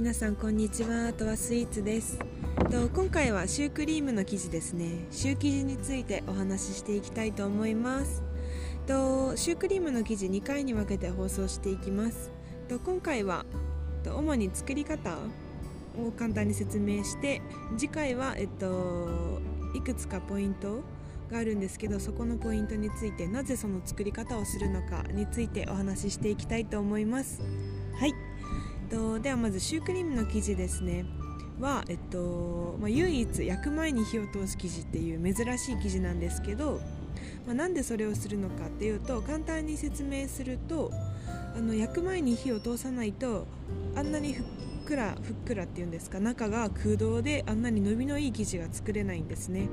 [0.00, 1.08] 皆さんこんにちは。
[1.08, 2.18] あとはスイーツです。
[2.70, 5.04] と今回はシュークリームの生地ですね。
[5.10, 8.22] シュー生地についてお話ししていきたいと思います。
[8.86, 12.30] とシュークリームの生地2回に分けて放送していきます。
[12.66, 13.44] と今回は
[14.02, 15.18] と主に作り方
[15.98, 17.42] を簡単に説明して
[17.76, 19.42] 次回はえっと
[19.74, 20.80] いくつかポイント
[21.30, 27.42] があるんですけどそこのポイントについてなぜその作り方をするのかについてお話ししていきたいと思います。
[27.98, 28.29] はい。
[28.90, 31.04] とではまずシュークリームの生地ですね。
[31.60, 36.80] は、えっとまあ、唯一焼く前に火を通す生地っていう珍しい生地なんですけど、
[37.46, 40.90] まあ、なんでそれをするのかっていうと簡単に説明すると
[41.54, 43.46] あの焼く前に火を通さないと
[43.94, 44.44] あんなにふっ
[44.86, 49.68] くらふっくらっていうんですか中が空洞であんなに伸びのいい生地が作れないんですね。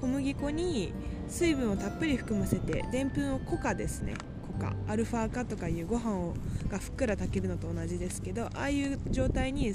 [0.00, 0.94] 小麦粉に
[1.28, 4.14] 水分をたっぷり含ませてでんぷんを固化ですね。
[4.52, 6.34] かアルファ化とかいうご飯を
[6.68, 9.72] がふっくら炊けるのと同じですけどああいう状態に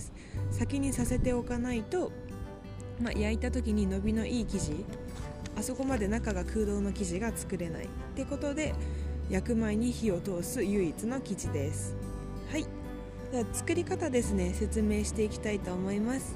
[0.51, 2.11] 先にさせておかないと、
[3.01, 4.85] まあ、焼いた時に伸びのいい生地
[5.57, 7.85] あそこまで中が空洞の生地が作れない。
[7.85, 8.73] ってことで
[9.29, 11.95] 焼く前に火を通す唯一の生地です。
[12.51, 12.65] はい。
[13.31, 14.53] では作り方ですね。
[14.53, 16.35] 説明していきたいと思います。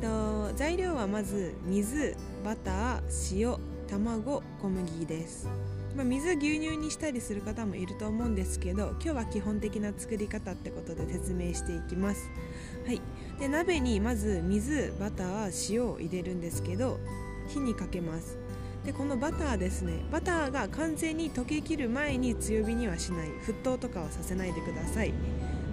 [0.00, 5.48] と材料はまず水バター塩卵小麦です。
[5.96, 12.30] まあ、水牛乳にしたりする方もいると思うんですけど今日は基本的な作り方ってことで説明していきます、
[12.86, 13.00] はい、
[13.38, 16.98] で鍋にまず水バター塩を入れるんですけど
[17.48, 18.38] 火にかけます。
[18.84, 20.02] でこのバターですね。
[20.12, 23.28] バターが完全に溶けきる前に強火にはしない。
[23.46, 25.14] 沸騰とかはさせないでください、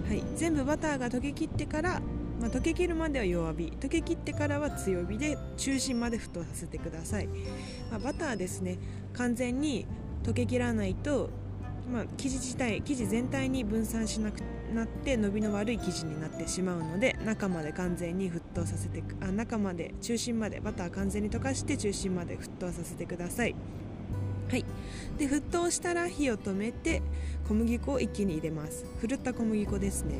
[0.08, 2.00] はい、全部バターが溶けきってから
[2.40, 3.72] まあ、溶けきるまでは弱火。
[3.78, 7.28] 溶けきってからは強火で中心まで沸騰させてください、
[7.88, 8.78] まあ、バターですね。
[9.12, 9.86] 完全に
[10.22, 11.30] 溶けきらないと、
[11.92, 14.40] まあ、生地自体生地全体に分散しなく
[14.72, 23.54] なって伸びの悪い生地になってしまうので中まで完全に沸騰させてあ中まで中心までバター完全に溶かして中心まで沸騰させてください。
[24.48, 24.64] はい。
[25.18, 27.00] で沸騰したら火を止めて
[27.48, 28.84] 小麦粉を一気に入れます。
[29.00, 30.16] ふるった小麦粉ですね。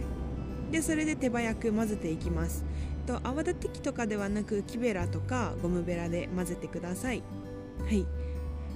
[0.71, 2.65] でそれで手早く混ぜていきます。
[3.07, 7.23] と泡立て器とかではなく木べらとかゴムベラで混ぜてください。
[7.85, 8.07] はい。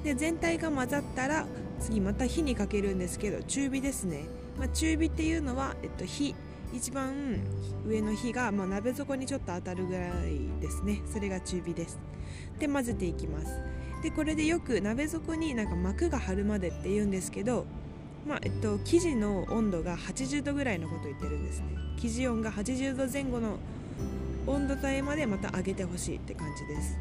[0.07, 1.47] で全体が混ざったら
[1.81, 6.35] 次また火にかけるんですけど中火ですね、まあ、中火っていうのは、えっと、火。
[6.73, 7.41] 一番
[7.87, 11.01] 上の火が、まあ、鍋底にちょっと当たるぐらいですね。
[11.13, 11.99] それが中火です。
[12.59, 13.47] で混ぜていきます。
[14.03, 17.67] でこれでよく鍋底になんか膜が張るまでって言うんですけど
[18.27, 21.67] まあえっと、生地の温度が80度ぐらいのことを言ってるんですね。
[21.99, 23.59] 生地温が80度前後の
[24.47, 26.97] 温度帯までまた上げてほしいって感じです。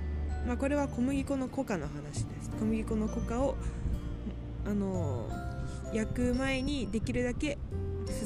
[0.45, 2.51] まあ、これは小麦粉の固化の話です。
[2.59, 3.56] 小麦粉の固化を
[4.66, 5.28] あの
[5.94, 7.57] 焼く前にできるだけ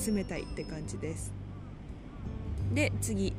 [0.03, 1.31] 進めたいって感じです。
[2.73, 3.33] で次。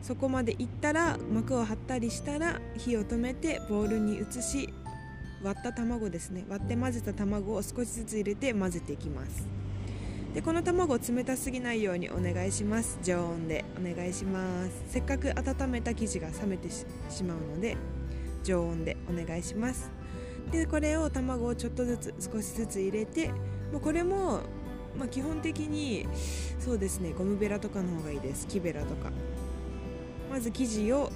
[0.00, 4.72] そこまでいったら膜を張ったりしたら火を止めてボウルに移し
[5.42, 6.44] 割った卵ですね。
[6.48, 9.57] 割って混ぜた卵を少しずつ入れて混ぜていきます。
[10.38, 13.00] でこの卵冷たすぎないようにお願いします。
[13.02, 14.84] 常温でお願いします。
[14.88, 17.76] せっかく温めた生地が冷めてしまうので
[18.44, 19.90] 常温でお願いします。
[20.52, 23.32] でこれを卵をちょっとずつ少しずつ入れて
[23.72, 24.42] もうこれも、
[24.96, 26.06] まあ、基本的に
[26.60, 28.46] そうですねゴムベラとかの方がいいです。
[28.46, 29.10] 木べらとか。
[30.30, 31.10] まず生地を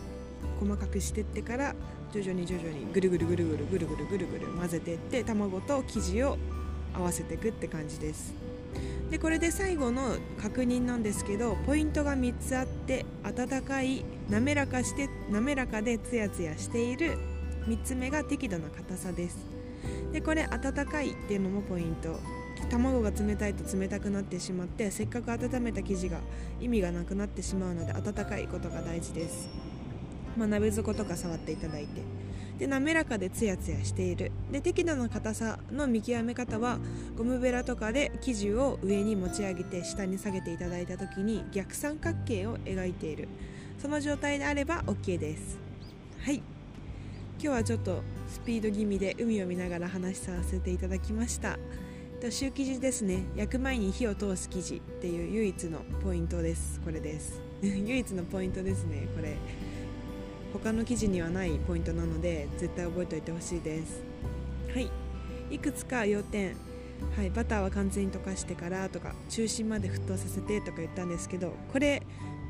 [0.58, 1.76] 細かくしてってから
[2.12, 6.36] 徐々に徐々にぐるぐるぐるぐるぐるぐるぐるぐる混ぜてって卵と生地を
[6.92, 8.41] 合わせていくって感じです。
[9.12, 17.18] でこれで最後の確認なんですけどポイントが3つあって温かい滑らかして滑らかでツヤツヤしている
[17.68, 19.36] 3つ目が適度な硬さです。
[20.12, 22.18] でこれ温かいっていうのもポイント。
[22.70, 26.20] 卵が冷たいと冷たくなってしまってせっかく温めた生地が
[26.60, 29.48] 意味がなくなってしまうので温かいことが大事です、
[30.36, 32.00] まあ、鍋底とか触っていただいて。
[32.58, 34.30] で滑らかでツヤツヤしている。
[34.50, 36.78] で適度な硬さの見極め方は
[37.16, 43.28] ゴムベラとかで生地を上に持ち上げて下に下げていただいた時に逆三角形を描いている。
[43.78, 45.58] その状態であれば OK です。
[46.20, 46.36] はい。
[46.36, 46.42] 今
[47.40, 51.58] 日はちょっとスピード気味で海を見ながら話させていただきました。
[52.30, 53.24] シュー生地ですね。
[53.34, 56.80] 焼く前に火を通す生地っていう唯一のポイントです。
[56.84, 57.40] これです。
[57.60, 59.36] 唯一のポイントですねこれ。
[60.52, 64.02] 他の記事にはないポイントなので絶対覚えておいてほしいです。
[64.74, 64.90] はい。
[65.50, 66.56] いくつか要点。
[67.16, 72.00] はい、バターは完全に溶かしてからとか中心まで沸騰させてとか言ったんですけどこれ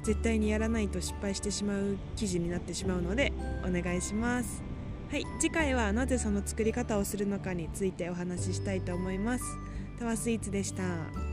[0.02, 3.32] 絶対にやらないと失敗してしまう記事になってしまうので
[3.66, 4.62] お願いします。
[5.10, 5.25] はい。
[5.38, 9.44] 次回はなぜその作り方をするのかについてお話ししたいと思います。
[9.98, 11.31] タワスイーツでした。